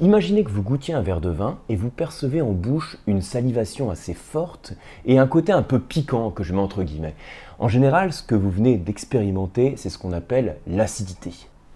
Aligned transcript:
Imaginez 0.00 0.42
que 0.42 0.50
vous 0.50 0.64
goûtiez 0.64 0.92
un 0.92 1.02
verre 1.02 1.20
de 1.20 1.28
vin 1.28 1.58
et 1.68 1.76
vous 1.76 1.88
percevez 1.88 2.42
en 2.42 2.50
bouche 2.50 2.98
une 3.06 3.22
salivation 3.22 3.90
assez 3.90 4.12
forte 4.12 4.72
et 5.06 5.18
un 5.18 5.28
côté 5.28 5.52
un 5.52 5.62
peu 5.62 5.78
piquant 5.78 6.32
que 6.32 6.42
je 6.42 6.52
mets 6.52 6.60
entre 6.60 6.82
guillemets. 6.82 7.14
En 7.60 7.68
général, 7.68 8.12
ce 8.12 8.24
que 8.24 8.34
vous 8.34 8.50
venez 8.50 8.76
d'expérimenter, 8.76 9.74
c'est 9.76 9.90
ce 9.90 9.98
qu'on 9.98 10.12
appelle 10.12 10.56
l'acidité. 10.66 11.30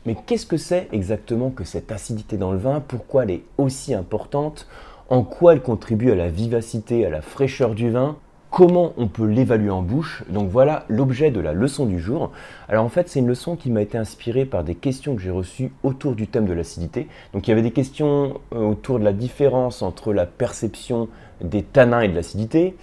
Mais 0.04 0.16
qu'est-ce 0.26 0.46
que 0.46 0.56
c'est 0.56 0.88
exactement 0.90 1.50
que 1.50 1.62
cette 1.62 1.92
acidité 1.92 2.36
dans 2.36 2.50
le 2.50 2.58
vin? 2.58 2.80
Pourquoi 2.80 3.22
elle 3.22 3.30
est 3.30 3.44
aussi 3.56 3.94
importante? 3.94 4.66
En 5.11 5.23
quoi 5.23 5.53
elle 5.53 5.62
contribue 5.62 6.11
à 6.11 6.16
la 6.16 6.29
vivacité, 6.29 7.07
à 7.07 7.11
la 7.11 7.23
fraîcheur 7.23 7.77
du 7.77 7.89
vin? 7.89 8.16
Comment 8.50 8.92
on 8.96 9.08
peut 9.08 9.26
l'évaluer 9.26 9.70
en 9.70 9.82
bouche. 9.82 10.24
Donc 10.28 10.48
voilà 10.48 10.84
l'objet 10.88 11.30
de 11.30 11.40
la 11.40 11.52
leçon 11.52 11.86
du 11.86 11.98
jour. 11.98 12.32
Alors 12.68 12.84
en 12.84 12.88
fait, 12.88 13.08
c'est 13.08 13.20
une 13.20 13.26
leçon 13.26 13.56
qui 13.56 13.70
m'a 13.70 13.82
été 13.82 13.98
inspirée 13.98 14.44
par 14.44 14.64
des 14.64 14.74
questions 14.74 15.14
que 15.14 15.22
j'ai 15.22 15.30
reçues 15.30 15.70
autour 15.82 16.14
du 16.14 16.26
thème 16.26 16.46
de 16.46 16.52
l'acidité. 16.52 17.08
Donc 17.32 17.46
il 17.46 17.50
y 17.50 17.52
avait 17.52 17.62
des 17.62 17.72
questions 17.72 18.40
euh, 18.54 18.70
autour 18.70 18.98
de 18.98 19.04
la 19.04 19.12
différence 19.12 19.82
entre 19.82 20.12
la 20.12 20.26
perception 20.26 21.08
des 21.40 21.62
tanins 21.62 22.00
et 22.00 22.08
de 22.08 22.14
l'acidité. 22.14 22.75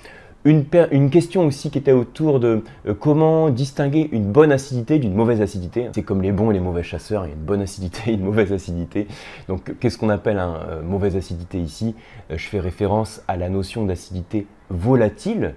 Une, 0.46 1.10
question 1.10 1.48
aussi 1.48 1.72
qui 1.72 1.80
était 1.80 1.92
autour 1.92 2.40
de 2.40 2.64
euh, 2.88 2.94
comment 2.94 3.50
distinguer 3.50 4.08
une 4.12 4.32
bonne 4.32 4.52
acidité 4.52 5.00
d'une 5.00 5.16
mauvaise 5.16 5.42
acidité. 5.42 5.90
C'est 5.96 6.04
comme 6.04 6.22
les 6.22 6.32
bons 6.32 6.52
et 6.52 6.54
les 6.54 6.60
mauvais 6.60 6.84
chasseurs, 6.84 7.26
il 7.26 7.30
y 7.30 7.32
a 7.32 7.36
une 7.36 7.42
bonne 7.42 7.62
acidité 7.62 8.12
et 8.12 8.14
une 8.14 8.24
mauvaise 8.24 8.54
acidité. 8.54 9.08
Donc 9.48 9.74
qu'est-ce 9.80 9.98
qu'on 9.98 10.10
appelle 10.10 10.38
une 10.38 10.54
euh, 10.70 10.82
mauvaise 10.84 11.16
acidité 11.16 11.60
ici? 11.60 11.96
Je 12.30 12.46
fais 12.46 12.60
référence 12.60 13.24
à 13.28 13.38
la 13.38 13.50
notion 13.50 13.86
d'acidité 13.86 14.46
volatile, 14.70 15.56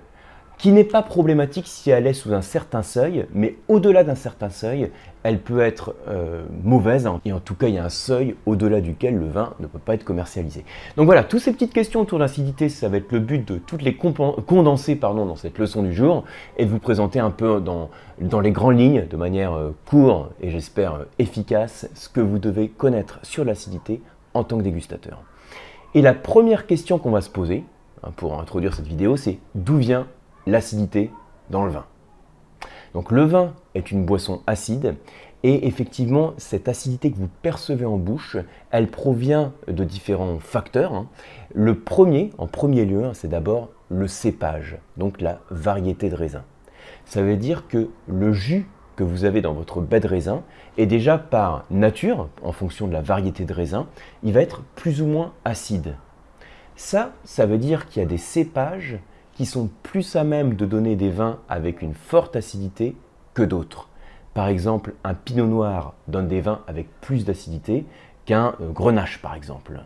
qui 0.59 0.73
n'est 0.73 0.85
pas 0.85 1.03
problématique 1.03 1.67
si 1.69 1.91
elle 1.91 2.07
est 2.07 2.13
sous 2.13 2.35
un 2.35 2.43
certain 2.43 2.83
seuil, 2.83 3.27
mais 3.33 3.57
au-delà 3.69 4.03
d'un 4.03 4.17
certain 4.17 4.51
seuil, 4.51 4.91
elle 5.23 5.39
peut 5.39 5.61
être 5.61 5.95
euh, 6.09 6.45
mauvaise, 6.65 7.09
et 7.25 7.33
en 7.33 7.39
tout 7.39 7.55
cas 7.55 7.69
il 7.69 7.75
y 7.75 7.79
a 7.79 7.85
un 7.85 7.91
seuil 7.91 8.35
au-delà 8.45 8.81
duquel 8.81 9.17
le 9.17 9.29
vin 9.29 9.55
ne 9.61 9.69
peut 9.69 9.79
pas 9.79 9.95
être 9.95 10.05
commercialisé. 10.05 10.65
Donc 10.97 11.07
voilà, 11.07 11.23
toutes 11.23 11.41
ces 11.41 11.53
petites 11.53 11.73
questions 11.73 12.01
autour 12.01 12.19
de 12.19 12.25
l'acidité, 12.25 12.69
ça 12.69 12.89
va 12.89 12.97
être 12.97 13.13
le 13.13 13.21
but 13.21 13.47
de 13.47 13.59
toutes 13.59 13.83
les 13.83 13.95
condenser 13.95 14.97
pardon, 14.97 15.27
dans 15.27 15.37
cette 15.37 15.59
leçon 15.59 15.83
du 15.83 15.93
jour, 15.93 16.25
et 16.57 16.65
de 16.65 16.71
vous 16.71 16.81
présenter 16.81 17.21
un 17.21 17.31
peu 17.31 17.61
dans, 17.61 17.89
dans 18.21 18.41
les 18.41 18.51
grandes 18.51 18.79
lignes, 18.79 19.07
de 19.09 19.17
manière 19.17 19.53
euh, 19.53 19.71
courte 19.87 20.33
et 20.41 20.51
j'espère 20.51 20.95
euh, 20.95 21.05
efficace, 21.21 21.89
ce 21.95 22.09
que 22.09 22.21
vous 22.21 22.39
devez 22.39 22.69
connaître 22.69 23.21
sur 23.23 23.45
l'acidité 23.45 24.03
en 24.35 24.43
tant 24.43 24.59
que 24.59 24.63
dégustateur. 24.63 25.23
Et 25.95 26.03
la 26.03 26.15
première 26.15 26.67
question 26.67 26.99
qu'on 26.99 27.13
va 27.13 27.21
se 27.21 27.31
poser, 27.31 27.65
hein, 28.03 28.11
pour 28.17 28.41
introduire 28.41 28.75
cette 28.75 28.87
vidéo, 28.87 29.17
c'est 29.17 29.39
d'où 29.55 29.77
vient 29.77 30.07
l'acidité 30.49 31.11
dans 31.51 31.65
le 31.65 31.71
vin. 31.71 31.85
Donc 32.95 33.13
le 33.13 33.25
vin 33.25 33.55
est 33.75 33.91
une 33.91 34.05
boisson 34.05 34.43
acide 34.47 34.97
et 35.43 35.67
effectivement 35.67 36.33
cette 36.39 36.69
acidité 36.69 37.13
que 37.13 37.19
vous 37.19 37.29
percevez 37.43 37.85
en 37.85 37.99
bouche, 37.99 38.37
elle 38.71 38.89
provient 38.89 39.53
de 39.69 39.85
différents 39.85 40.39
facteurs. 40.39 40.95
Hein. 40.95 41.07
Le 41.55 41.79
premier, 41.79 42.31
en 42.39 42.47
premier 42.47 42.85
lieu, 42.85 43.05
hein, 43.05 43.13
c'est 43.15 43.29
d'abord 43.29 43.69
le 43.91 44.09
cépage, 44.09 44.79
donc 44.97 45.21
la 45.21 45.41
variété 45.51 46.11
de 46.11 46.17
raisin. 46.17 46.45
Ça 47.05 47.23
veut 47.23 47.37
dire 47.37 47.69
que 47.69 47.91
le 48.07 48.33
jus 48.33 48.67
que 48.97 49.05
vous 49.05 49.25
avez 49.25 49.43
dans 49.43 49.53
votre 49.53 49.81
baie 49.81 50.01
de 50.01 50.09
raisin 50.09 50.43
est 50.77 50.87
déjà 50.87 51.19
par 51.19 51.67
nature, 51.71 52.29
en 52.43 52.53
fonction 52.53 52.89
de 52.89 52.93
la 52.93 53.01
variété 53.01 53.45
de 53.45 53.53
raisin, 53.53 53.87
il 54.23 54.33
va 54.33 54.41
être 54.41 54.63
plus 54.75 55.01
ou 55.03 55.07
moins 55.07 55.33
acide. 55.45 55.95
Ça, 56.75 57.13
ça 57.25 57.47
veut 57.47 57.59
dire 57.59 57.89
qu'il 57.89 58.03
y 58.03 58.05
a 58.05 58.09
des 58.09 58.19
cépages 58.19 58.99
qui 59.39 59.47
sont 59.47 59.71
plus 59.85 60.17
à 60.17 60.25
même 60.25 60.57
de 60.57 60.67
donner 60.67 60.97
des 60.97 61.11
vins 61.11 61.39
avec 61.49 61.81
une 61.81 61.95
forte 61.95 62.35
acidité 62.35 62.97
que 63.35 63.43
d'autres. 63.45 63.89
Par 64.35 64.49
exemple, 64.49 64.95
un 65.05 65.15
pinot 65.15 65.47
noir 65.47 65.95
donne 66.09 66.27
des 66.27 66.41
vins 66.41 66.63
avec 66.67 66.89
plus 67.01 67.25
d'acidité 67.25 67.87
qu'un 68.27 68.57
euh, 68.61 68.71
grenache, 68.71 69.23
par 69.23 69.37
exemple. 69.37 69.81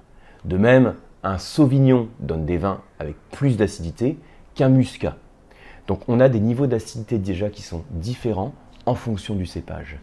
De 0.46 0.56
même, 0.56 0.94
un 1.22 1.36
sauvignon 1.36 2.08
donne 2.18 2.46
des 2.46 2.56
vins 2.56 2.80
avec 2.98 3.14
plus 3.30 3.58
d'acidité 3.58 4.18
qu'un 4.54 4.70
muscat. 4.70 5.18
Donc 5.86 6.00
on 6.08 6.18
a 6.18 6.30
des 6.30 6.40
niveaux 6.40 6.66
d'acidité 6.66 7.18
déjà 7.18 7.50
qui 7.50 7.60
sont 7.60 7.84
différents 7.90 8.54
en 8.86 8.94
fonction 8.94 9.34
du 9.34 9.44
cépage. 9.44 9.98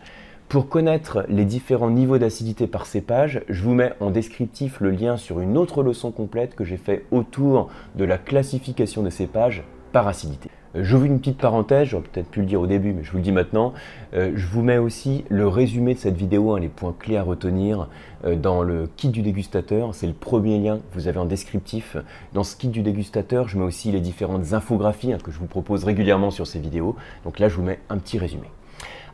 Pour 0.50 0.68
connaître 0.68 1.26
les 1.30 1.46
différents 1.46 1.92
niveaux 1.92 2.18
d'acidité 2.18 2.66
par 2.66 2.88
cépage, 2.88 3.44
je 3.50 3.62
vous 3.62 3.76
mets 3.76 3.94
en 4.00 4.10
descriptif 4.10 4.80
le 4.80 4.90
lien 4.90 5.16
sur 5.16 5.42
une 5.42 5.56
autre 5.56 5.84
leçon 5.84 6.10
complète 6.10 6.56
que 6.56 6.64
j'ai 6.64 6.78
fait 6.78 7.06
autour 7.12 7.70
de 7.94 8.04
la 8.04 8.18
classification 8.18 9.04
des 9.04 9.12
cépages 9.12 9.62
par 9.92 10.08
acidité. 10.08 10.50
Euh, 10.76 10.84
vous 10.84 11.06
une 11.06 11.20
petite 11.20 11.38
parenthèse, 11.38 11.90
j'aurais 11.90 12.02
peut-être 12.12 12.32
pu 12.32 12.40
le 12.40 12.48
dire 12.48 12.62
au 12.62 12.66
début, 12.66 12.94
mais 12.94 13.04
je 13.04 13.12
vous 13.12 13.18
le 13.18 13.24
dis 13.24 13.32
maintenant. 13.32 13.76
Euh, 14.16 14.32
je 14.34 14.48
vous 14.48 14.64
mets 14.64 14.80
aussi 14.80 15.24
le 15.30 15.48
résumé 15.48 15.94
de 15.94 16.00
cette 16.00 16.18
vidéo, 16.18 16.56
hein, 16.56 16.60
les 16.60 16.68
points 16.68 16.96
clés 16.98 17.18
à 17.18 17.22
retenir 17.22 17.88
euh, 18.26 18.36
dans 18.36 18.64
le 18.64 18.90
kit 18.98 19.10
du 19.10 19.22
dégustateur. 19.22 19.94
C'est 19.94 20.08
le 20.08 20.14
premier 20.14 20.58
lien 20.58 20.78
que 20.78 20.96
vous 20.96 21.08
avez 21.08 21.20
en 21.20 21.26
descriptif. 21.26 21.96
Dans 22.34 22.44
ce 22.44 22.56
kit 22.56 22.70
du 22.70 22.82
dégustateur, 22.82 23.48
je 23.48 23.60
mets 23.60 23.66
aussi 23.66 23.92
les 23.92 24.02
différentes 24.02 24.54
infographies 24.54 25.14
hein, 25.14 25.20
que 25.24 25.30
je 25.30 25.38
vous 25.38 25.46
propose 25.46 25.84
régulièrement 25.84 26.32
sur 26.32 26.48
ces 26.48 26.58
vidéos. 26.58 26.96
Donc 27.24 27.38
là, 27.38 27.50
je 27.50 27.56
vous 27.56 27.64
mets 27.64 27.78
un 27.90 28.00
petit 28.00 28.18
résumé. 28.18 28.48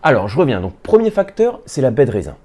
Alors, 0.08 0.28
je 0.28 0.38
reviens. 0.38 0.62
Donc, 0.62 0.76
premier 0.84 1.10
facteur, 1.10 1.62
c'est 1.66 1.82
la 1.82 1.90
baie 1.90 2.06
de 2.06 2.12
raisin. 2.12 2.36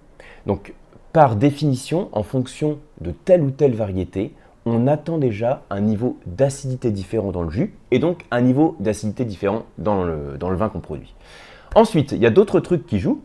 Donc, 0.46 0.72
par 1.12 1.36
définition, 1.36 2.08
en 2.12 2.22
fonction 2.22 2.78
de 3.02 3.10
telle 3.10 3.42
ou 3.42 3.50
telle 3.50 3.74
variété, 3.74 4.32
on 4.64 4.86
attend 4.86 5.18
déjà 5.18 5.62
un 5.68 5.82
niveau 5.82 6.16
d'acidité 6.24 6.90
différent 6.90 7.32
dans 7.32 7.42
le 7.42 7.50
jus 7.50 7.74
et 7.90 7.98
donc 7.98 8.24
un 8.30 8.40
niveau 8.40 8.76
d'acidité 8.80 9.26
différent 9.26 9.64
dans 9.76 10.04
le, 10.04 10.38
vin 10.40 10.70
qu'on 10.70 10.80
produit. 10.80 11.14
Ensuite, 11.74 12.12
il 12.12 12.22
y 12.22 12.26
a 12.26 12.30
d'autres 12.30 12.60
trucs 12.60 12.86
qui 12.86 12.98
jouent. 12.98 13.20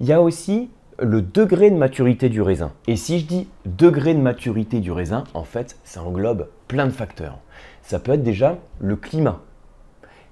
Il 0.00 0.06
y 0.06 0.12
a 0.12 0.20
aussi 0.20 0.68
le 0.98 1.22
degré 1.22 1.70
de 1.70 1.76
maturité 1.76 2.28
du 2.28 2.42
raisin. 2.42 2.72
Et 2.88 2.96
si 2.96 3.20
je 3.20 3.26
dis 3.26 3.46
degré 3.66 4.14
de 4.14 4.20
maturité 4.20 4.80
du 4.80 4.90
raisin, 4.90 5.22
en 5.32 5.44
fait, 5.44 5.76
ça 5.84 6.02
englobe 6.02 6.48
plein 6.66 6.86
de 6.86 6.90
facteurs. 6.90 7.38
Ça 7.82 8.00
peut 8.00 8.14
être 8.14 8.24
déjà 8.24 8.58
le 8.80 8.96
climat. 8.96 9.42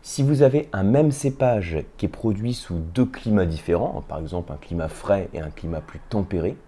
Si 0.06 0.22
vous 0.22 0.42
avez 0.42 0.68
un 0.74 0.82
même 0.82 1.12
cépage 1.12 1.78
qui 1.96 2.04
est 2.04 2.10
produit 2.10 2.52
sous 2.52 2.74
deux 2.74 3.06
climats 3.06 3.46
différents, 3.46 4.04
par 4.06 4.18
exemple 4.18 4.52
un 4.52 4.58
climat 4.58 4.88
frais 4.88 5.30
et 5.32 5.40
un 5.40 5.48
climat 5.48 5.80
plus 5.80 5.98
tempéré, 6.10 6.58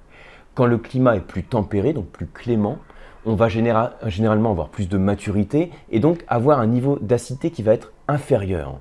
quand 0.55 0.65
le 0.65 0.79
climat 0.79 1.17
est 1.17 1.21
plus 1.21 1.45
tempéré, 1.45 1.93
donc 1.93 2.07
plus 2.07 2.29
clément, 2.29 2.79
on 3.27 3.35
va 3.35 3.49
généralement 3.51 4.53
avoir 4.53 4.71
plus 4.71 4.89
de 4.89 4.97
maturité 4.97 5.71
et 5.91 6.01
donc 6.01 6.25
avoir 6.29 6.61
un 6.61 6.67
niveau 6.67 6.99
d'acidité 7.03 7.51
qui 7.51 7.63
va 7.63 7.75
être 7.75 7.93
inférieur. 8.09 8.81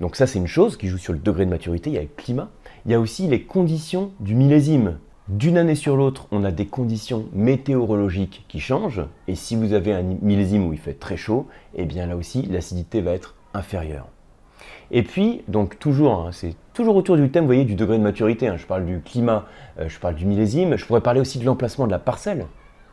Donc 0.00 0.16
ça 0.16 0.26
c'est 0.26 0.38
une 0.38 0.46
chose 0.46 0.78
qui 0.78 0.88
joue 0.88 0.96
sur 0.96 1.12
le 1.12 1.18
degré 1.18 1.44
de 1.44 1.50
maturité, 1.50 1.90
il 1.90 1.96
y 1.96 1.98
a 1.98 2.02
le 2.02 2.08
climat, 2.16 2.48
il 2.86 2.92
y 2.92 2.94
a 2.94 3.00
aussi 3.00 3.26
les 3.26 3.42
conditions 3.42 4.12
du 4.18 4.34
millésime. 4.34 4.96
D'une 5.28 5.58
année 5.58 5.74
sur 5.74 5.94
l'autre, 5.94 6.26
on 6.30 6.42
a 6.42 6.52
des 6.52 6.66
conditions 6.66 7.26
météorologiques 7.34 8.46
qui 8.48 8.60
changent, 8.60 9.04
et 9.26 9.34
si 9.34 9.56
vous 9.56 9.74
avez 9.74 9.92
un 9.92 10.02
millésime 10.22 10.66
où 10.66 10.72
il 10.72 10.78
fait 10.78 10.94
très 10.94 11.18
chaud, 11.18 11.48
eh 11.74 11.84
bien 11.84 12.06
là 12.06 12.16
aussi 12.16 12.40
l'acidité 12.46 13.02
va 13.02 13.12
être 13.12 13.34
inférieur. 13.54 14.06
Et 14.90 15.02
puis, 15.02 15.42
donc 15.48 15.78
toujours, 15.78 16.14
hein, 16.14 16.30
c'est 16.32 16.54
toujours 16.72 16.96
autour 16.96 17.16
du 17.16 17.30
thème, 17.30 17.44
voyez, 17.44 17.64
du 17.64 17.74
degré 17.74 17.98
de 17.98 18.02
maturité. 18.02 18.48
Hein. 18.48 18.56
Je 18.56 18.66
parle 18.66 18.86
du 18.86 19.00
climat, 19.00 19.44
euh, 19.78 19.88
je 19.88 19.98
parle 19.98 20.14
du 20.14 20.24
millésime, 20.24 20.76
je 20.76 20.86
pourrais 20.86 21.02
parler 21.02 21.20
aussi 21.20 21.38
de 21.38 21.44
l'emplacement 21.44 21.86
de 21.86 21.90
la 21.90 21.98
parcelle. 21.98 22.46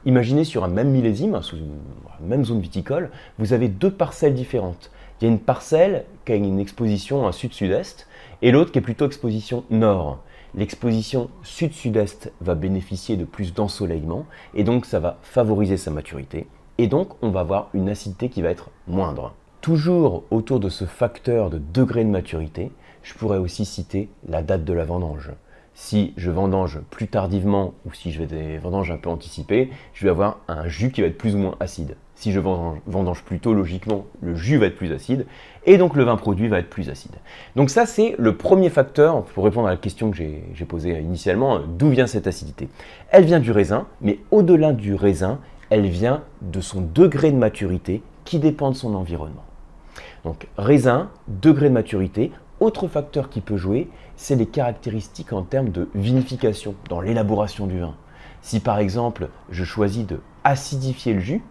Imaginez 0.06 0.44
sur 0.44 0.64
un 0.64 0.68
même 0.68 0.90
millésime, 0.90 1.42
sous 1.42 1.58
une 1.58 1.80
même 2.22 2.46
zone 2.46 2.60
viticole, 2.60 3.10
vous 3.40 3.54
avez 3.54 3.70
deux 3.70 3.90
parcelles 3.90 4.36
différentes. 4.36 4.92
Il 5.20 5.26
y 5.26 5.28
a 5.28 5.32
une 5.32 5.40
parcelle 5.40 6.04
qui 6.26 6.34
a 6.34 6.36
une 6.36 6.60
exposition 6.60 7.32
sud-sud-est 7.32 8.08
et 8.42 8.52
l'autre 8.52 8.72
qui 8.72 8.80
est 8.80 8.82
plutôt 8.82 9.08
exposition 9.08 9.64
nord. 9.72 10.20
L'exposition 10.54 11.30
sud-sud-est 11.42 12.32
va 12.42 12.54
bénéficier 12.54 13.18
de 13.18 13.26
plus 13.26 13.54
d'ensoleillement 13.54 14.26
et 14.54 14.64
donc 14.64 14.86
ça 14.86 15.00
va 15.00 15.18
favoriser 15.22 15.78
sa 15.78 15.90
maturité. 15.90 16.48
Et 16.78 16.88
donc 16.88 17.14
on 17.24 17.30
va 17.30 17.40
avoir 17.40 17.70
une 17.74 17.90
acidité 17.90 18.30
qui 18.30 18.42
va 18.42 18.50
être 18.50 18.70
moindre. 18.88 19.34
Toujours 19.66 20.26
autour 20.30 20.60
de 20.60 20.70
ce 20.70 20.86
facteur 20.86 21.50
de 21.50 21.58
degré 21.58 22.04
de 22.04 22.10
maturité, 22.12 22.72
je 23.02 23.16
pourrais 23.16 23.40
aussi 23.40 23.66
citer 23.66 24.10
la 24.30 24.44
date 24.44 24.64
de 24.64 24.74
la 24.74 24.86
vendange. 24.86 25.32
Si 25.74 26.14
je 26.18 26.30
vendange 26.30 26.82
plus 26.92 27.08
tardivement 27.08 27.74
ou 27.84 27.92
si 27.92 28.12
je 28.12 28.20
vais 28.20 28.28
des 28.28 28.60
vendanges 28.60 28.92
un 28.92 28.98
peu 28.98 29.10
anticipées, 29.10 29.72
je 29.96 30.04
vais 30.04 30.12
avoir 30.12 30.38
un 30.48 30.68
jus 30.68 30.92
qui 30.92 31.02
va 31.02 31.08
être 31.08 31.18
plus 31.18 31.34
ou 31.34 31.40
moins 31.40 31.56
acide. 31.60 31.96
Si 32.14 32.32
je 32.32 32.40
vendange, 32.40 33.24
plus 33.24 33.40
tôt, 33.40 33.56
logiquement, 33.56 34.06
le 34.22 34.36
jus 34.36 34.58
va 34.58 34.68
être 34.68 34.76
plus 34.76 34.94
acide 34.94 35.26
et 35.66 35.80
donc 35.80 35.96
le 35.96 36.04
vin 36.04 36.16
produit 36.16 36.48
va 36.48 36.60
être 36.60 36.70
plus 36.70 36.92
acide. 36.92 37.16
Donc 37.56 37.72
ça, 37.72 37.88
c'est 37.88 38.14
le 38.20 38.38
premier 38.38 38.70
facteur 38.70 39.24
pour 39.24 39.46
répondre 39.46 39.68
à 39.68 39.72
la 39.72 39.78
question 39.78 40.12
que 40.12 40.18
j'ai 40.18 40.66
posée 40.66 41.00
initialement, 41.00 41.62
d'où 41.68 41.90
vient 41.90 42.06
cette 42.06 42.28
acidité 42.28 42.70
Elle 43.10 43.26
vient 43.26 43.40
du 43.40 43.50
raisin, 43.50 43.88
mais 44.00 44.20
au-delà 44.30 44.74
du 44.74 44.94
raisin, 44.94 45.40
elle 45.72 45.88
vient 45.88 46.22
de 46.44 46.62
son 46.62 46.82
degré 46.82 47.32
de 47.32 47.38
maturité 47.38 48.04
qui 48.26 48.38
dépend 48.38 48.70
de 48.70 48.76
son 48.76 48.94
environnement. 48.94 49.44
Donc 50.26 50.48
raisin, 50.58 51.10
degré 51.28 51.70
de 51.70 51.74
maturité. 51.74 52.32
Autre 52.60 52.88
facteur 52.88 53.30
qui 53.30 53.42
peut 53.42 53.58
jouer, 53.58 53.90
c'est 54.16 54.36
les 54.36 54.48
caractéristiques 54.48 55.34
en 55.34 55.44
termes 55.44 55.70
de 55.70 55.88
vinification, 55.94 56.76
dans 56.90 57.00
l'élaboration 57.00 57.68
du 57.68 57.80
vin. 57.80 57.96
Si 58.42 58.60
par 58.60 58.80
exemple 58.80 59.30
je 59.52 59.64
choisis 59.64 60.06
de 60.06 60.20
acidifier 60.44 61.14
le 61.14 61.20
jus, 61.20 61.44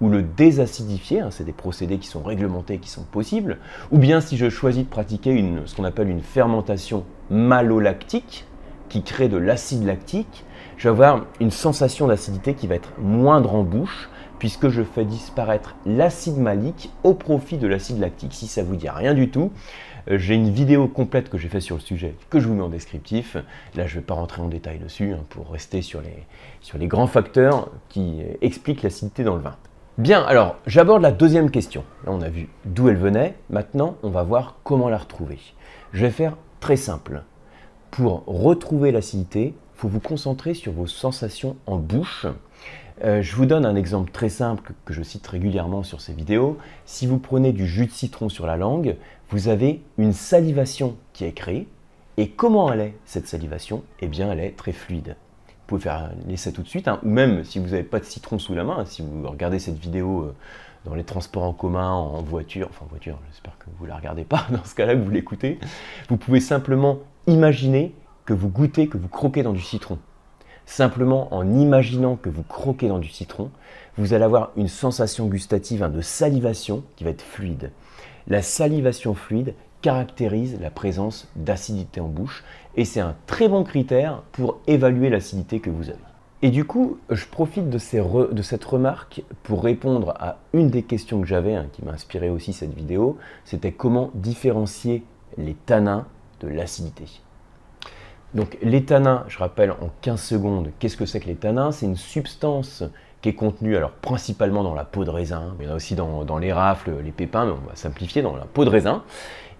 ou 0.00 0.08
le 0.08 0.22
désacidifier, 0.22 1.20
hein, 1.20 1.28
c'est 1.30 1.44
des 1.44 1.52
procédés 1.52 1.98
qui 1.98 2.08
sont 2.08 2.22
réglementés, 2.22 2.78
qui 2.78 2.90
sont 2.90 3.04
possibles, 3.04 3.58
ou 3.92 3.98
bien 3.98 4.20
si 4.20 4.36
je 4.36 4.50
choisis 4.50 4.84
de 4.84 4.88
pratiquer 4.88 5.44
ce 5.66 5.74
qu'on 5.76 5.84
appelle 5.84 6.08
une 6.08 6.22
fermentation 6.22 7.04
malolactique, 7.30 8.44
qui 8.88 9.02
crée 9.02 9.28
de 9.28 9.36
l'acide 9.36 9.84
lactique, 9.84 10.44
je 10.76 10.88
vais 10.88 10.90
avoir 10.90 11.26
une 11.40 11.50
sensation 11.50 12.06
d'acidité 12.06 12.54
qui 12.54 12.66
va 12.66 12.74
être 12.74 12.92
moindre 12.98 13.54
en 13.54 13.62
bouche, 13.62 14.08
puisque 14.44 14.68
je 14.68 14.82
fais 14.82 15.06
disparaître 15.06 15.74
l'acide 15.86 16.36
malique 16.36 16.90
au 17.02 17.14
profit 17.14 17.56
de 17.56 17.66
l'acide 17.66 17.98
lactique. 17.98 18.34
Si 18.34 18.46
ça 18.46 18.62
vous 18.62 18.76
dit 18.76 18.90
rien 18.90 19.14
du 19.14 19.30
tout, 19.30 19.52
euh, 20.10 20.18
j'ai 20.18 20.34
une 20.34 20.50
vidéo 20.50 20.86
complète 20.86 21.30
que 21.30 21.38
j'ai 21.38 21.48
faite 21.48 21.62
sur 21.62 21.76
le 21.76 21.80
sujet 21.80 22.14
que 22.28 22.38
je 22.38 22.46
vous 22.46 22.52
mets 22.52 22.62
en 22.62 22.68
descriptif. 22.68 23.38
Là, 23.74 23.86
je 23.86 23.94
ne 23.94 24.00
vais 24.00 24.04
pas 24.04 24.12
rentrer 24.12 24.42
en 24.42 24.48
détail 24.48 24.78
dessus 24.78 25.14
hein, 25.14 25.24
pour 25.30 25.50
rester 25.50 25.80
sur 25.80 26.02
les, 26.02 26.26
sur 26.60 26.76
les 26.76 26.88
grands 26.88 27.06
facteurs 27.06 27.70
qui 27.88 28.20
euh, 28.20 28.34
expliquent 28.42 28.82
l'acidité 28.82 29.24
dans 29.24 29.34
le 29.34 29.40
vin. 29.40 29.56
Bien, 29.96 30.22
alors 30.22 30.56
j'aborde 30.66 31.00
la 31.00 31.12
deuxième 31.12 31.50
question. 31.50 31.82
Là, 32.04 32.12
on 32.12 32.20
a 32.20 32.28
vu 32.28 32.50
d'où 32.66 32.90
elle 32.90 32.98
venait. 32.98 33.36
Maintenant, 33.48 33.96
on 34.02 34.10
va 34.10 34.24
voir 34.24 34.56
comment 34.62 34.90
la 34.90 34.98
retrouver. 34.98 35.38
Je 35.94 36.04
vais 36.04 36.12
faire 36.12 36.36
très 36.60 36.76
simple. 36.76 37.22
Pour 37.90 38.24
retrouver 38.26 38.92
l'acidité, 38.92 39.54
il 39.56 39.80
faut 39.80 39.88
vous 39.88 40.00
concentrer 40.00 40.52
sur 40.52 40.72
vos 40.72 40.86
sensations 40.86 41.56
en 41.66 41.78
bouche. 41.78 42.26
Euh, 43.02 43.22
je 43.22 43.34
vous 43.34 43.44
donne 43.44 43.66
un 43.66 43.74
exemple 43.74 44.12
très 44.12 44.28
simple 44.28 44.72
que 44.84 44.94
je 44.94 45.02
cite 45.02 45.26
régulièrement 45.26 45.82
sur 45.82 46.00
ces 46.00 46.12
vidéos. 46.12 46.58
Si 46.84 47.06
vous 47.06 47.18
prenez 47.18 47.52
du 47.52 47.66
jus 47.66 47.86
de 47.86 47.90
citron 47.90 48.28
sur 48.28 48.46
la 48.46 48.56
langue, 48.56 48.96
vous 49.30 49.48
avez 49.48 49.82
une 49.98 50.12
salivation 50.12 50.96
qui 51.12 51.24
est 51.24 51.32
créée. 51.32 51.66
Et 52.16 52.28
comment 52.28 52.72
elle 52.72 52.80
est 52.80 52.94
cette 53.04 53.26
salivation? 53.26 53.82
Eh 54.00 54.06
bien, 54.06 54.30
elle 54.30 54.38
est 54.38 54.56
très 54.56 54.70
fluide. 54.72 55.16
Vous 55.48 55.66
pouvez 55.66 55.80
faire 55.80 56.12
l'essai 56.28 56.52
tout 56.52 56.62
de 56.62 56.68
suite, 56.68 56.86
hein, 56.86 57.00
ou 57.02 57.08
même 57.08 57.42
si 57.42 57.58
vous 57.58 57.68
n'avez 57.68 57.82
pas 57.82 57.98
de 57.98 58.04
citron 58.04 58.38
sous 58.38 58.54
la 58.54 58.62
main, 58.62 58.84
si 58.84 59.02
vous 59.02 59.28
regardez 59.28 59.58
cette 59.58 59.78
vidéo 59.78 60.20
euh, 60.20 60.34
dans 60.84 60.94
les 60.94 61.04
transports 61.04 61.42
en 61.42 61.54
commun, 61.54 61.90
en 61.90 62.22
voiture, 62.22 62.68
enfin 62.70 62.84
en 62.84 62.88
voiture, 62.88 63.18
j'espère 63.30 63.56
que 63.58 63.64
vous 63.78 63.84
ne 63.84 63.88
la 63.88 63.96
regardez 63.96 64.24
pas, 64.24 64.46
dans 64.50 64.62
ce 64.62 64.74
cas-là, 64.74 64.94
vous 64.94 65.10
l'écoutez, 65.10 65.58
vous 66.08 66.18
pouvez 66.18 66.40
simplement 66.40 66.98
imaginer 67.26 67.94
que 68.26 68.34
vous 68.34 68.50
goûtez, 68.50 68.88
que 68.88 68.98
vous 68.98 69.08
croquez 69.08 69.42
dans 69.42 69.54
du 69.54 69.62
citron. 69.62 69.98
Simplement 70.66 71.32
en 71.34 71.58
imaginant 71.58 72.16
que 72.16 72.30
vous 72.30 72.42
croquez 72.42 72.88
dans 72.88 72.98
du 72.98 73.08
citron, 73.08 73.50
vous 73.96 74.12
allez 74.12 74.24
avoir 74.24 74.50
une 74.56 74.68
sensation 74.68 75.26
gustative 75.26 75.82
hein, 75.82 75.88
de 75.88 76.00
salivation 76.00 76.82
qui 76.96 77.04
va 77.04 77.10
être 77.10 77.22
fluide. 77.22 77.70
La 78.26 78.42
salivation 78.42 79.14
fluide 79.14 79.54
caractérise 79.82 80.58
la 80.60 80.70
présence 80.70 81.28
d'acidité 81.36 82.00
en 82.00 82.08
bouche 82.08 82.42
et 82.76 82.86
c'est 82.86 83.00
un 83.00 83.14
très 83.26 83.48
bon 83.48 83.64
critère 83.64 84.22
pour 84.32 84.60
évaluer 84.66 85.10
l'acidité 85.10 85.60
que 85.60 85.70
vous 85.70 85.90
avez. 85.90 85.98
Et 86.40 86.50
du 86.50 86.64
coup, 86.64 86.98
je 87.10 87.24
profite 87.26 87.70
de, 87.70 87.78
cette 87.78 88.64
remarque 88.64 89.22
pour 89.44 89.62
répondre 89.62 90.14
à 90.18 90.38
une 90.52 90.68
des 90.68 90.82
questions 90.82 91.20
que 91.20 91.26
j'avais, 91.26 91.54
hein, 91.54 91.68
qui 91.72 91.84
m'a 91.84 91.92
inspiré 91.92 92.28
aussi 92.28 92.52
cette 92.52 92.74
vidéo, 92.74 93.16
c'était 93.44 93.72
comment 93.72 94.10
différencier 94.14 95.04
les 95.38 95.54
tanins 95.54 96.06
de 96.40 96.48
l'acidité. 96.48 97.04
Donc 98.34 98.58
les 98.62 98.84
tanins, 98.84 99.24
je 99.28 99.38
rappelle 99.38 99.70
en 99.70 99.90
15 100.00 100.20
secondes, 100.20 100.70
qu'est-ce 100.78 100.96
que 100.96 101.06
c'est 101.06 101.20
que 101.20 101.26
les 101.26 101.36
tanins? 101.36 101.70
C'est 101.70 101.86
une 101.86 101.96
substance 101.96 102.82
qui 103.22 103.28
est 103.28 103.34
contenue 103.34 103.76
alors 103.76 103.92
principalement 103.92 104.62
dans 104.62 104.74
la 104.74 104.84
peau 104.84 105.04
de 105.04 105.10
raisin, 105.10 105.54
mais 105.58 105.68
aussi 105.68 105.94
dans, 105.94 106.24
dans 106.24 106.38
les 106.38 106.52
rafles, 106.52 106.96
les 107.02 107.12
pépins, 107.12 107.46
mais 107.46 107.52
on 107.52 107.68
va 107.68 107.76
simplifier 107.76 108.22
dans 108.22 108.36
la 108.36 108.44
peau 108.44 108.64
de 108.64 108.70
raisin 108.70 109.02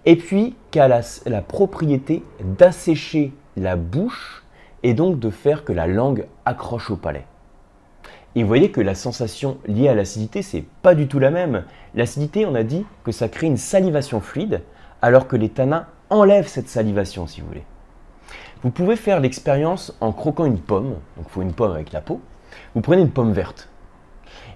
et 0.05 0.15
puis 0.15 0.55
qui 0.71 0.79
a 0.79 0.87
la, 0.87 1.41
propriété 1.41 2.23
d'assécher 2.43 3.33
la 3.57 3.75
bouche 3.75 4.43
et 4.83 4.93
donc 4.93 5.19
de 5.19 5.29
faire 5.29 5.63
que 5.63 5.73
la 5.73 5.87
langue 5.87 6.27
accroche 6.45 6.91
au 6.91 6.95
palais. 6.95 7.25
Et 8.35 8.43
vous 8.43 8.47
voyez 8.47 8.69
que 8.69 8.81
la 8.81 8.95
sensation 8.95 9.57
liée 9.65 9.87
à 9.87 9.95
l'acidité, 9.95 10.41
c'est 10.41 10.65
pas 10.81 10.93
du 10.93 11.07
tout 11.07 11.19
la 11.19 11.31
même. 11.31 11.63
L'acidité, 11.95 12.45
on 12.45 12.53
a 12.53 12.63
dit 12.63 12.85
que 13.03 13.11
ça 13.11 13.29
crée 13.29 13.47
une 13.47 13.57
salivation 13.57 14.19
fluide, 14.19 14.61
alors 15.01 15.27
que 15.27 15.37
les 15.37 15.49
tanins 15.49 15.87
enlèvent 16.09 16.47
cette 16.47 16.67
salivation, 16.67 17.27
si 17.27 17.41
vous 17.41 17.47
voulez. 17.47 17.63
Vous 18.65 18.71
pouvez 18.71 18.95
faire 18.95 19.19
l'expérience 19.19 19.95
en 20.01 20.11
croquant 20.11 20.43
une 20.43 20.57
pomme, 20.57 20.95
donc 21.17 21.27
il 21.27 21.29
faut 21.29 21.43
une 21.43 21.53
pomme 21.53 21.73
avec 21.73 21.91
la 21.91 22.01
peau. 22.01 22.19
Vous 22.73 22.81
prenez 22.81 23.03
une 23.03 23.11
pomme 23.11 23.31
verte, 23.31 23.69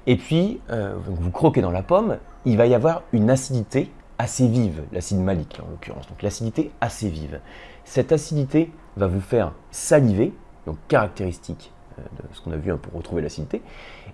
et 0.07 0.17
puis 0.17 0.59
euh, 0.71 0.95
vous 1.06 1.29
croquez 1.29 1.61
dans 1.61 1.69
la 1.69 1.83
pomme, 1.83 2.17
il 2.44 2.57
va 2.57 2.65
y 2.65 2.73
avoir 2.73 3.03
une 3.13 3.29
acidité 3.29 3.91
assez 4.17 4.47
vive, 4.47 4.81
l'acide 4.94 5.19
malique 5.19 5.59
en 5.63 5.69
l'occurrence, 5.69 6.07
donc 6.07 6.23
l'acidité 6.23 6.71
assez 6.81 7.07
vive. 7.07 7.39
Cette 7.83 8.11
acidité 8.11 8.71
va 8.97 9.06
vous 9.06 9.21
faire 9.21 9.53
saliver, 9.69 10.33
donc 10.65 10.77
caractéristique 10.88 11.71
euh, 12.00 12.01
de 12.01 12.33
ce 12.33 12.41
qu'on 12.41 12.51
a 12.51 12.57
vu 12.57 12.71
hein, 12.71 12.79
pour 12.81 12.94
retrouver 12.94 13.21
l'acidité. 13.21 13.61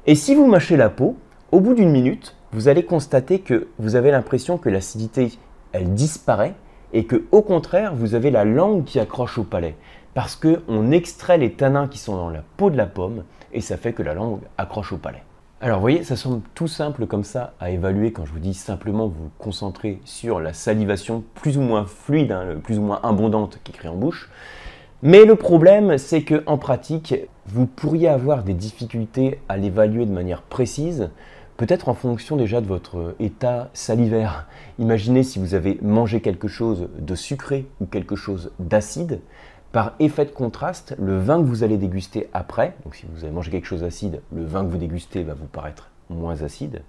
Et 0.08 0.16
si 0.16 0.36
vous 0.36 0.46
mâchez 0.46 0.76
la 0.76 0.90
peau, 0.90 1.16
au 1.54 1.62
bout 1.62 1.74
d'une 1.74 1.92
minute, 1.92 2.36
vous 2.52 2.68
allez 2.68 2.84
constater 2.84 3.40
que 3.40 3.70
vous 3.80 3.96
avez 3.96 4.12
l'impression 4.12 4.58
que 4.58 4.68
l'acidité, 4.68 5.32
elle 5.72 5.94
disparaît 5.94 6.54
et 6.96 7.04
que 7.04 7.26
au 7.32 7.42
contraire, 7.42 7.94
vous 7.94 8.16
avez 8.16 8.32
la 8.32 8.46
langue 8.46 8.86
qui 8.86 9.00
accroche 9.00 9.38
au 9.38 9.44
palais 9.44 9.76
parce 10.14 10.38
qu'on 10.38 10.92
extrait 10.92 11.38
les 11.38 11.52
tanins 11.52 11.90
qui 11.90 11.98
sont 11.98 12.16
dans 12.16 12.30
la 12.30 12.42
peau 12.56 12.70
de 12.70 12.78
la 12.78 12.86
pomme 12.86 13.26
et 13.52 13.60
ça 13.60 13.76
fait 13.76 13.92
que 13.92 14.02
la 14.02 14.14
langue 14.14 14.40
accroche 14.58 14.94
au 14.94 14.98
palais. 14.98 15.22
Alors 15.60 15.80
vous 15.80 15.82
voyez, 15.82 16.04
ça 16.04 16.16
semble 16.16 16.42
tout 16.54 16.70
simple 16.70 17.06
comme 17.06 17.26
ça 17.26 17.54
à 17.60 17.70
évaluer 17.70 18.14
quand 18.14 18.26
je 18.26 18.32
vous 18.32 18.40
dis 18.40 18.54
simplement 18.54 19.08
vous 19.08 19.30
concentrer 19.40 20.00
sur 20.06 20.40
la 20.40 20.54
salivation 20.54 21.24
plus 21.36 21.58
ou 21.58 21.62
moins 21.62 21.86
fluide, 21.86 22.32
hein, 22.32 22.56
plus 22.64 22.80
ou 22.80 22.82
moins 22.82 23.02
abondante 23.04 23.60
qui 23.66 23.74
crée 23.74 23.90
en 23.90 23.96
bouche. 23.96 24.30
Mais 25.04 25.26
le 25.26 25.36
problème, 25.36 25.98
c'est 25.98 26.24
que 26.24 26.44
en 26.46 26.58
pratique, 26.58 27.14
vous 27.46 27.66
pourriez 27.66 28.08
avoir 28.08 28.44
des 28.44 28.54
difficultés 28.54 29.42
à 29.50 29.58
l'évaluer 29.58 30.06
de 30.06 30.14
manière 30.14 30.42
précise, 30.42 31.10
peut-être 31.58 31.90
en 31.90 31.94
fonction 31.94 32.36
déjà 32.36 32.62
de 32.62 32.68
votre 32.68 33.16
état 33.20 33.70
salivaire. 33.74 34.48
Imaginez 34.80 35.24
si 35.24 35.40
vous 35.40 35.54
avez 35.54 35.78
mangé 35.82 36.22
quelque 36.22 36.48
chose 36.48 36.90
de 36.98 37.16
sucré 37.16 37.66
ou 37.80 37.86
quelque 37.86 38.16
chose 38.16 38.52
d'acide, 38.60 39.22
par 39.72 39.94
effet 40.00 40.26
de 40.26 40.32
contraste, 40.32 40.96
le 41.00 41.20
vin 41.20 41.42
que 41.42 41.48
vous 41.48 41.64
allez 41.64 41.78
déguster 41.78 42.30
après, 42.34 42.76
donc 42.86 42.96
si 42.96 43.06
vous 43.14 43.24
avez 43.24 43.34
mangé 43.34 43.52
quelque 43.52 43.68
chose 43.68 43.82
d'acide, 43.82 44.22
le 44.34 44.46
vin 44.46 44.64
que 44.64 44.70
vous 44.70 44.78
dégustez 44.78 45.24
va 45.24 45.34
vous 45.34 45.48
paraître 45.48 45.90
moins 46.10 46.44
acide. 46.44 46.82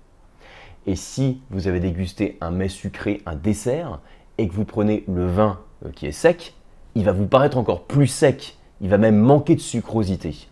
Et 0.87 0.95
si 0.95 1.41
vous 1.51 1.67
avez 1.67 1.81
dégusté 1.81 2.39
un 2.41 2.53
mets 2.53 2.69
sucré, 2.69 3.23
un 3.27 3.35
dessert, 3.35 3.99
et 4.39 4.47
que 4.47 4.55
vous 4.55 4.65
prenez 4.65 5.05
le 5.09 5.27
vin 5.27 5.59
euh, 5.85 5.91
qui 5.91 6.07
est 6.07 6.13
sec, 6.13 6.55
il 6.95 7.05
va 7.05 7.13
vous 7.13 7.27
paraître 7.27 7.59
encore 7.59 7.83
plus 7.83 8.07
sec, 8.07 8.57
il 8.81 8.89
va 8.89 8.99
même 8.99 9.17
manquer 9.17 9.57
de 9.57 9.61
sucrosité. 9.61 10.49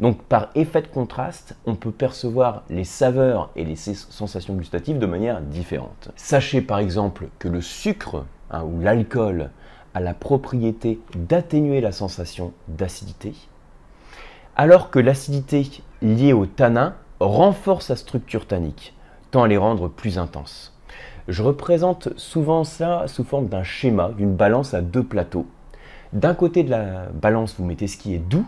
Donc 0.00 0.22
par 0.22 0.48
effet 0.54 0.82
de 0.82 0.88
contraste, 0.88 1.56
on 1.66 1.74
peut 1.74 1.90
percevoir 1.90 2.62
les 2.68 2.84
saveurs 2.84 3.50
et 3.56 3.64
les 3.64 3.76
sensations 3.76 4.54
gustatives 4.54 4.98
de 4.98 5.06
manière 5.06 5.40
différente. 5.40 6.10
Sachez 6.16 6.60
par 6.60 6.78
exemple 6.78 7.28
que 7.38 7.48
le 7.48 7.60
sucre 7.60 8.24
hein, 8.50 8.64
ou 8.64 8.80
l'alcool 8.80 9.50
a 9.94 10.00
la 10.00 10.14
propriété 10.14 11.00
d'atténuer 11.14 11.80
la 11.80 11.92
sensation 11.92 12.52
d'acidité, 12.66 13.34
alors 14.56 14.90
que 14.90 14.98
l'acidité 14.98 15.70
liée 16.02 16.32
au 16.32 16.46
tanin 16.46 16.94
renforce 17.20 17.90
la 17.90 17.96
structure 17.96 18.46
tannique, 18.46 18.94
tend 19.30 19.44
à 19.44 19.48
les 19.48 19.56
rendre 19.56 19.88
plus 19.88 20.18
intenses. 20.18 20.76
Je 21.28 21.42
représente 21.42 22.10
souvent 22.18 22.64
ça 22.64 23.04
sous 23.06 23.24
forme 23.24 23.46
d'un 23.46 23.62
schéma, 23.62 24.10
d'une 24.16 24.34
balance 24.34 24.74
à 24.74 24.82
deux 24.82 25.02
plateaux. 25.02 25.46
D'un 26.12 26.34
côté 26.34 26.62
de 26.64 26.70
la 26.70 27.06
balance, 27.14 27.54
vous 27.58 27.64
mettez 27.64 27.86
ce 27.86 27.96
qui 27.96 28.14
est 28.14 28.18
doux, 28.18 28.46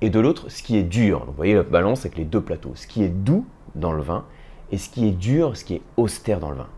et 0.00 0.10
de 0.10 0.20
l'autre, 0.20 0.48
ce 0.48 0.62
qui 0.62 0.76
est 0.76 0.82
dur. 0.82 1.24
vous 1.26 1.32
voyez 1.32 1.54
la 1.54 1.62
balance 1.62 2.00
avec 2.00 2.16
les 2.16 2.24
deux 2.24 2.40
plateaux. 2.40 2.72
Ce 2.74 2.86
qui 2.86 3.02
est 3.02 3.08
doux 3.08 3.46
dans 3.74 3.92
le 3.92 4.02
vin, 4.02 4.24
et 4.70 4.78
ce 4.78 4.88
qui 4.88 5.08
est 5.08 5.12
dur, 5.12 5.56
ce 5.56 5.64
qui 5.64 5.74
est 5.74 5.82
austère 5.96 6.40
dans 6.40 6.50
le 6.50 6.56
vin. 6.56 6.68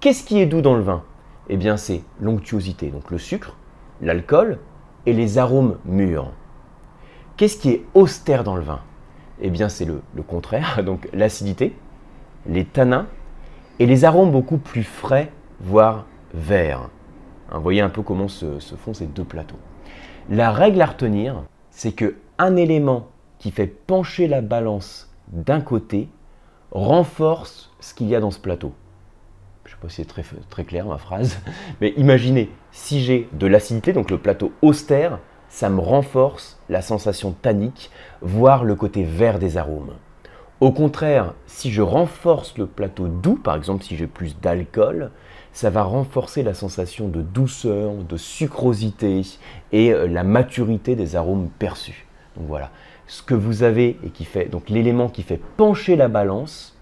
Qu'est-ce 0.00 0.24
qui 0.24 0.40
est 0.40 0.46
doux 0.46 0.62
dans 0.62 0.74
le 0.74 0.82
vin? 0.82 1.02
Eh 1.48 1.56
bien 1.56 1.76
c'est 1.76 2.02
l'onctuosité, 2.20 2.88
donc 2.88 3.10
le 3.10 3.18
sucre, 3.18 3.56
l'alcool 4.00 4.58
et 5.06 5.12
les 5.12 5.38
arômes 5.38 5.78
mûrs. 5.84 6.30
Qu'est-ce 7.36 7.56
qui 7.56 7.70
est 7.70 7.84
austère 7.94 8.44
dans 8.44 8.56
le 8.56 8.62
vin? 8.62 8.80
Eh 9.40 9.50
bien 9.50 9.68
c'est 9.68 9.84
le, 9.84 10.02
contraire, 10.26 10.82
donc 10.84 11.08
l'acidité, 11.12 11.76
les 12.46 12.64
tanins 12.64 13.06
et 13.78 13.86
les 13.86 14.04
arômes 14.04 14.30
beaucoup 14.30 14.58
plus 14.58 14.84
frais, 14.84 15.30
voire 15.60 16.06
verts. 16.34 16.88
Hein, 17.50 17.56
vous 17.56 17.62
voyez 17.62 17.80
un 17.80 17.88
peu 17.88 18.02
comment 18.02 18.28
se 18.28 18.58
font 18.76 18.94
ces 18.94 19.06
deux 19.06 19.24
plateaux. 19.24 19.58
La 20.30 20.52
règle 20.52 20.80
à 20.80 20.86
retenir, 20.86 21.42
c'est 21.70 21.92
que 21.92 22.16
un 22.42 22.56
élément 22.56 23.08
qui 23.38 23.52
fait 23.52 23.68
pencher 23.68 24.26
la 24.26 24.40
balance 24.40 25.10
d'un 25.28 25.60
côté 25.60 26.08
renforce 26.72 27.70
ce 27.80 27.94
qu'il 27.94 28.08
y 28.08 28.16
a 28.16 28.20
dans 28.20 28.32
ce 28.32 28.40
plateau 28.40 28.72
je 29.64 29.70
ne 29.70 29.74
sais 29.74 29.80
pas 29.80 29.88
si 29.88 29.96
c'est 29.96 30.04
très, 30.04 30.24
très 30.50 30.64
clair 30.64 30.86
ma 30.86 30.98
phrase, 30.98 31.38
mais 31.80 31.94
imaginez, 31.96 32.50
si 32.72 33.00
j'ai 33.00 33.28
de 33.32 33.46
l'acidité, 33.46 33.92
donc 33.92 34.10
le 34.10 34.18
plateau 34.18 34.52
austère, 34.60 35.20
ça 35.48 35.70
me 35.70 35.80
renforce 35.80 36.58
la 36.68 36.82
sensation 36.82 37.32
tannique, 37.32 37.90
voire 38.20 38.64
le 38.64 38.74
côté 38.74 39.04
vert 39.04 39.38
des 39.38 39.56
arômes. 39.56 39.92
Au 40.60 40.72
contraire, 40.72 41.34
si 41.46 41.70
je 41.70 41.80
renforce 41.80 42.58
le 42.58 42.66
plateau 42.66 43.08
doux, 43.08 43.36
par 43.36 43.56
exemple 43.56 43.84
si 43.84 43.96
j'ai 43.96 44.06
plus 44.06 44.38
d'alcool, 44.40 45.10
ça 45.52 45.70
va 45.70 45.82
renforcer 45.82 46.42
la 46.42 46.54
sensation 46.54 47.08
de 47.08 47.22
douceur, 47.22 47.92
de 47.94 48.16
sucrosité 48.16 49.22
et 49.72 49.92
euh, 49.92 50.06
la 50.06 50.24
maturité 50.24 50.96
des 50.96 51.16
arômes 51.16 51.50
perçus. 51.58 52.06
Donc 52.36 52.46
voilà, 52.46 52.70
ce 53.06 53.22
que 53.22 53.34
vous 53.34 53.62
avez 53.62 53.98
et 54.04 54.10
qui 54.10 54.24
fait, 54.24 54.46
donc 54.46 54.70
l'élément 54.70 55.08
qui 55.08 55.22
fait 55.22 55.40
pencher 55.56 55.96
la 55.96 56.08
balance, 56.08 56.76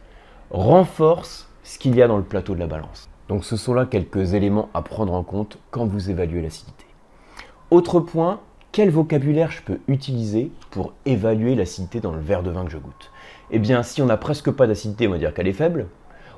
renforce 0.50 1.49
ce 1.62 1.78
qu'il 1.78 1.95
y 1.95 2.02
a 2.02 2.09
dans 2.09 2.16
le 2.16 2.25
plateau 2.25 2.54
de 2.54 2.61
la 2.61 2.66
balance. 2.66 3.09
Donc 3.28 3.45
ce 3.45 3.57
sont 3.57 3.75
là 3.75 3.87
quelques 3.87 4.35
éléments 4.35 4.69
à 4.75 4.83
prendre 4.83 5.12
en 5.12 5.23
compte 5.23 5.59
quand 5.71 5.87
vous 5.87 6.11
évaluez 6.11 6.42
l'acidité. 6.42 6.85
Autre 7.71 8.00
point, 8.00 8.40
quel 8.73 8.90
vocabulaire 8.90 9.50
je 9.50 9.62
peux 9.62 9.80
utiliser 9.88 10.50
pour 10.71 10.92
évaluer 11.07 11.54
l'acidité 11.54 12.00
dans 12.00 12.12
le 12.12 12.21
verre 12.21 12.42
de 12.42 12.50
vin 12.50 12.64
que 12.64 12.71
je 12.71 12.78
goûte? 12.78 13.11
Eh 13.50 13.59
bien, 13.59 13.83
si 13.83 14.02
on 14.02 14.07
n'a 14.07 14.16
presque 14.16 14.50
pas 14.50 14.66
d'acidité, 14.66 15.09
on 15.09 15.12
va 15.12 15.19
dire 15.19 15.35
qu'elle 15.35 15.49
est 15.49 15.52
faible. 15.52 15.87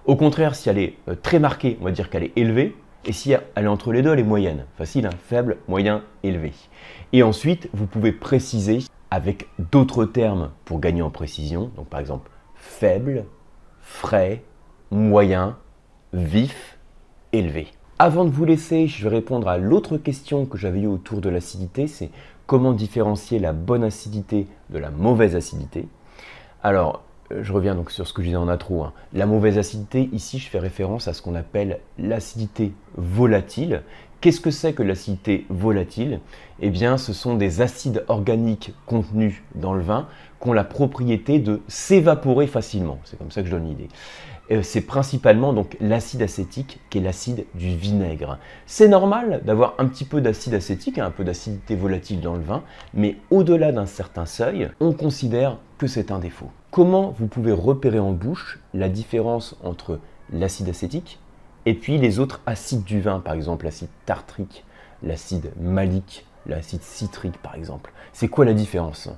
Au 0.04 0.16
contraire, 0.16 0.54
si 0.54 0.68
elle 0.68 0.78
est 0.78 0.94
euh, 1.08 1.14
très 1.14 1.38
marquée, 1.38 1.78
on 1.80 1.84
va 1.84 1.90
dire 1.90 2.10
qu'elle 2.10 2.24
est 2.24 2.32
élevée. 2.36 2.74
Et 3.04 3.12
si 3.12 3.32
elle 3.32 3.64
est 3.64 3.68
entre 3.68 3.92
les 3.92 4.02
deux, 4.02 4.12
elle 4.12 4.20
est 4.20 4.24
moyenne. 4.24 4.64
Facile, 4.78 5.06
hein 5.06 5.16
faible, 5.26 5.58
moyen, 5.68 6.02
élevé. 6.22 6.52
Et 7.12 7.22
ensuite, 7.22 7.68
vous 7.72 7.86
pouvez 7.86 8.12
préciser 8.12 8.78
avec 9.12 9.46
d'autres 9.70 10.06
termes 10.06 10.52
pour 10.64 10.80
gagner 10.80 11.02
en 11.02 11.10
précision. 11.10 11.70
Donc 11.76 11.86
par 11.88 12.00
exemple, 12.00 12.30
faible, 12.54 13.26
frais, 13.82 14.42
moyen, 14.90 15.58
vif, 16.14 16.78
élevé. 17.34 17.66
Avant 17.98 18.24
de 18.24 18.30
vous 18.30 18.46
laisser, 18.46 18.86
je 18.86 19.02
vais 19.04 19.14
répondre 19.14 19.48
à 19.48 19.58
l'autre 19.58 19.98
question 19.98 20.46
que 20.46 20.56
j'avais 20.56 20.80
eue 20.80 20.86
autour 20.86 21.20
de 21.20 21.28
l'acidité, 21.28 21.88
c'est 21.88 22.08
comment 22.46 22.72
différencier 22.72 23.38
la 23.38 23.52
bonne 23.52 23.84
acidité 23.84 24.46
de 24.70 24.78
la 24.78 24.90
mauvaise 24.90 25.36
acidité. 25.36 25.86
Alors, 26.62 27.02
euh, 27.32 27.42
je 27.42 27.52
reviens 27.52 27.74
donc 27.74 27.90
sur 27.90 28.08
ce 28.08 28.14
que 28.14 28.22
je 28.22 28.28
disais 28.28 28.38
en 28.38 28.48
intro. 28.48 28.82
Hein. 28.82 28.94
La 29.12 29.26
mauvaise 29.26 29.58
acidité, 29.58 30.08
ici, 30.12 30.38
je 30.38 30.48
fais 30.48 30.58
référence 30.58 31.06
à 31.06 31.12
ce 31.12 31.20
qu'on 31.20 31.34
appelle 31.34 31.80
l'acidité 31.98 32.72
volatile. 32.96 33.82
Qu'est-ce 34.22 34.40
que 34.40 34.52
c'est 34.52 34.72
que 34.72 34.84
l'acidité 34.84 35.46
volatile? 35.48 36.20
Eh 36.60 36.70
bien, 36.70 36.96
ce 36.96 37.12
sont 37.12 37.34
des 37.34 37.60
acides 37.60 38.04
organiques 38.06 38.72
contenus 38.86 39.42
dans 39.56 39.74
le 39.74 39.82
vin 39.82 40.06
qui 40.40 40.48
ont 40.48 40.52
la 40.52 40.62
propriété 40.62 41.40
de 41.40 41.60
s'évaporer 41.66 42.46
facilement. 42.46 43.00
C'est 43.02 43.18
comme 43.18 43.32
ça 43.32 43.40
que 43.40 43.48
je 43.48 43.52
donne 43.52 43.66
l'idée. 43.66 43.88
Euh, 44.52 44.62
c'est 44.62 44.82
principalement 44.82 45.52
donc 45.52 45.76
l'acide 45.80 46.22
acétique 46.22 46.78
qui 46.88 46.98
est 46.98 47.00
l'acide 47.00 47.46
du 47.56 47.76
vinaigre. 47.76 48.38
C'est 48.64 48.86
normal 48.86 49.42
d'avoir 49.44 49.74
un 49.78 49.86
petit 49.86 50.04
peu 50.04 50.20
d'acide 50.20 50.54
acétique, 50.54 50.98
hein, 50.98 51.06
un 51.06 51.10
peu 51.10 51.24
d'acidité 51.24 51.74
volatile 51.74 52.20
dans 52.20 52.34
le 52.34 52.42
vin, 52.42 52.62
mais 52.94 53.16
au-delà 53.32 53.72
d'un 53.72 53.86
certain 53.86 54.24
seuil, 54.24 54.70
on 54.78 54.92
considère 54.92 55.58
que 55.78 55.88
c'est 55.88 56.12
un 56.12 56.20
défaut. 56.20 56.52
Comment 56.70 57.12
vous 57.18 57.26
pouvez 57.26 57.50
repérer 57.50 57.98
en 57.98 58.12
bouche 58.12 58.60
la 58.72 58.88
différence 58.88 59.56
entre 59.64 59.98
l'acide 60.32 60.68
acétique 60.68 61.18
et 61.66 61.74
puis 61.74 61.98
les 61.98 62.18
autres 62.18 62.40
acides 62.46 62.84
du 62.84 63.00
vin, 63.00 63.20
par 63.20 63.34
exemple 63.34 63.64
l'acide 63.64 63.88
tartrique, 64.06 64.64
l'acide 65.02 65.52
malique, 65.60 66.26
l'acide 66.46 66.82
citrique 66.82 67.38
par 67.38 67.54
exemple. 67.54 67.92
C'est 68.12 68.28
quoi 68.28 68.44
la 68.44 68.54
différence 68.54 69.08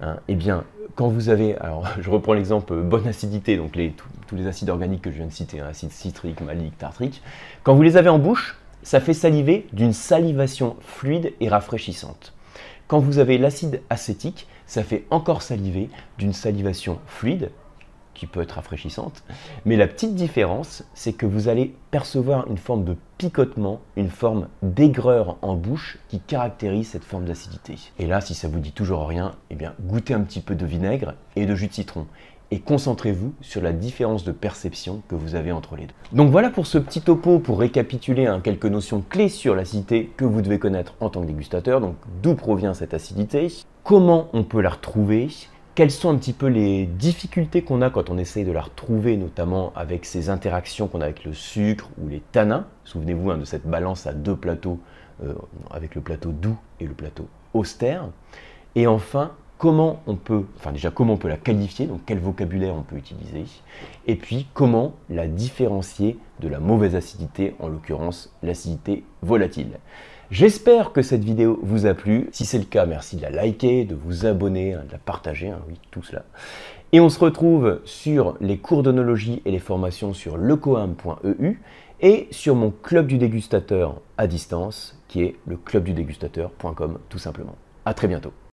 hein? 0.00 0.18
Eh 0.28 0.34
bien, 0.34 0.64
quand 0.96 1.08
vous 1.08 1.28
avez, 1.28 1.56
alors 1.58 1.86
je 2.00 2.10
reprends 2.10 2.34
l'exemple 2.34 2.74
bonne 2.82 3.06
acidité, 3.06 3.56
donc 3.56 3.72
tous, 4.26 4.36
les 4.36 4.46
acides 4.46 4.70
organiques 4.70 5.02
que 5.02 5.10
je 5.10 5.16
viens 5.16 5.26
de 5.26 5.32
citer, 5.32 5.60
hein, 5.60 5.66
acide 5.68 5.92
citrique, 5.92 6.40
malique, 6.40 6.76
tartrique, 6.76 7.22
quand 7.62 7.74
vous 7.74 7.82
les 7.82 7.96
avez 7.96 8.08
en 8.08 8.18
bouche, 8.18 8.58
ça 8.82 9.00
fait 9.00 9.14
saliver 9.14 9.66
d'une 9.72 9.94
salivation 9.94 10.76
fluide 10.80 11.32
et 11.40 11.48
rafraîchissante. 11.48 12.34
Quand 12.86 12.98
vous 12.98 13.18
avez 13.18 13.38
l'acide 13.38 13.80
acétique, 13.88 14.46
ça 14.66 14.82
fait 14.82 15.06
encore 15.10 15.42
saliver 15.42 15.88
d'une 16.18 16.34
salivation 16.34 16.98
fluide 17.06 17.50
qui 18.14 18.26
peut 18.26 18.40
être 18.40 18.52
rafraîchissante. 18.52 19.22
Mais 19.64 19.76
la 19.76 19.86
petite 19.86 20.14
différence, 20.14 20.84
c'est 20.94 21.12
que 21.12 21.26
vous 21.26 21.48
allez 21.48 21.74
percevoir 21.90 22.48
une 22.48 22.58
forme 22.58 22.84
de 22.84 22.96
picotement, 23.18 23.80
une 23.96 24.10
forme 24.10 24.48
d'aigreur 24.62 25.36
en 25.42 25.54
bouche 25.54 25.98
qui 26.08 26.20
caractérise 26.20 26.88
cette 26.88 27.04
forme 27.04 27.24
d'acidité. 27.24 27.76
Et 27.98 28.06
là, 28.06 28.20
si 28.20 28.34
ça 28.34 28.48
vous 28.48 28.60
dit 28.60 28.72
toujours 28.72 29.06
rien, 29.06 29.34
eh 29.50 29.54
bien, 29.54 29.74
goûtez 29.80 30.14
un 30.14 30.20
petit 30.20 30.40
peu 30.40 30.54
de 30.54 30.66
vinaigre 30.66 31.14
et 31.36 31.46
de 31.46 31.54
jus 31.54 31.68
de 31.68 31.72
citron. 31.72 32.06
Et 32.50 32.60
concentrez-vous 32.60 33.34
sur 33.40 33.62
la 33.62 33.72
différence 33.72 34.22
de 34.22 34.30
perception 34.30 35.02
que 35.08 35.14
vous 35.14 35.34
avez 35.34 35.50
entre 35.50 35.76
les 35.76 35.86
deux. 35.86 35.94
Donc 36.12 36.30
voilà 36.30 36.50
pour 36.50 36.66
ce 36.66 36.78
petit 36.78 37.00
topo 37.00 37.38
pour 37.38 37.58
récapituler 37.58 38.26
hein, 38.26 38.40
quelques 38.40 38.66
notions 38.66 39.02
clés 39.08 39.28
sur 39.30 39.56
l'acidité 39.56 40.12
que 40.16 40.24
vous 40.24 40.40
devez 40.40 40.58
connaître 40.58 40.94
en 41.00 41.08
tant 41.08 41.22
que 41.22 41.26
dégustateur. 41.26 41.80
Donc 41.80 41.96
d'où 42.22 42.34
provient 42.34 42.74
cette 42.74 42.94
acidité? 42.94 43.52
Comment 43.82 44.28
on 44.34 44.44
peut 44.44 44.60
la 44.60 44.70
retrouver? 44.70 45.30
Quelles 45.74 45.90
sont 45.90 46.10
un 46.10 46.16
petit 46.16 46.32
peu 46.32 46.46
les 46.46 46.86
difficultés 46.86 47.62
qu'on 47.62 47.82
a 47.82 47.90
quand 47.90 48.08
on 48.08 48.18
essaye 48.18 48.44
de 48.44 48.52
la 48.52 48.62
retrouver, 48.62 49.16
notamment 49.16 49.72
avec 49.74 50.04
ces 50.04 50.30
interactions 50.30 50.86
qu'on 50.86 51.00
a 51.00 51.04
avec 51.04 51.24
le 51.24 51.34
sucre 51.34 51.88
ou 52.00 52.08
les 52.08 52.20
tanins? 52.20 52.66
Souvenez-vous 52.84 53.30
hein, 53.30 53.38
de 53.38 53.44
cette 53.44 53.66
balance 53.66 54.06
à 54.06 54.12
deux 54.12 54.36
plateaux, 54.36 54.78
euh, 55.24 55.34
avec 55.70 55.94
le 55.94 56.00
plateau 56.00 56.30
doux 56.30 56.56
et 56.78 56.86
le 56.86 56.94
plateau 56.94 57.26
austère. 57.54 58.08
Et 58.76 58.86
enfin, 58.86 59.32
comment 59.58 60.00
on 60.06 60.14
peut, 60.14 60.44
enfin 60.56 60.70
déjà 60.70 60.90
comment 60.90 61.14
on 61.14 61.16
peut 61.16 61.28
la 61.28 61.36
qualifier, 61.36 61.86
donc 61.86 62.02
quel 62.06 62.18
vocabulaire 62.18 62.74
on 62.74 62.82
peut 62.82 62.96
utiliser, 62.96 63.44
et 64.06 64.16
puis 64.16 64.46
comment 64.54 64.94
la 65.10 65.26
différencier 65.26 66.18
de 66.44 66.48
la 66.48 66.60
mauvaise 66.60 66.94
acidité, 66.94 67.54
en 67.58 67.68
l'occurrence 67.68 68.32
l'acidité 68.42 69.02
volatile. 69.22 69.78
J'espère 70.30 70.92
que 70.92 71.00
cette 71.00 71.24
vidéo 71.24 71.58
vous 71.62 71.86
a 71.86 71.94
plu. 71.94 72.28
Si 72.32 72.44
c'est 72.44 72.58
le 72.58 72.64
cas, 72.64 72.86
merci 72.86 73.16
de 73.16 73.22
la 73.22 73.30
liker, 73.30 73.84
de 73.84 73.94
vous 73.94 74.26
abonner, 74.26 74.74
hein, 74.74 74.82
de 74.86 74.92
la 74.92 74.98
partager, 74.98 75.48
hein, 75.48 75.60
oui, 75.68 75.78
tout 75.90 76.02
cela. 76.02 76.24
Et 76.92 77.00
on 77.00 77.08
se 77.08 77.18
retrouve 77.18 77.80
sur 77.84 78.36
les 78.40 78.58
cours 78.58 78.82
d'onologie 78.82 79.42
et 79.46 79.50
les 79.50 79.58
formations 79.58 80.12
sur 80.12 80.36
lecoam.eu 80.36 81.60
et 82.00 82.28
sur 82.30 82.54
mon 82.54 82.70
club 82.70 83.06
du 83.06 83.18
dégustateur 83.18 84.00
à 84.18 84.26
distance 84.26 85.00
qui 85.08 85.22
est 85.22 85.36
le 85.46 85.56
clubdudégustateur.com 85.56 86.98
tout 87.08 87.18
simplement. 87.18 87.56
À 87.86 87.94
très 87.94 88.08
bientôt. 88.08 88.34